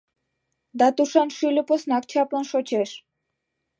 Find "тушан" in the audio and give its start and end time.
0.95-1.29